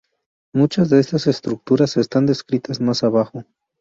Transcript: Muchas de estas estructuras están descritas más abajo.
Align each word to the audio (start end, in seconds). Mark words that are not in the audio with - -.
Muchas 0.51 0.89
de 0.89 0.99
estas 0.99 1.27
estructuras 1.27 1.95
están 1.95 2.25
descritas 2.25 2.81
más 2.81 3.03
abajo. 3.03 3.45